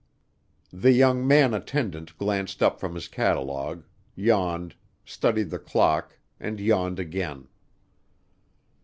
[0.73, 3.83] The young man attendant glanced up from his catalogue,
[4.15, 4.73] yawned,
[5.05, 7.47] studied the clock, and yawned again.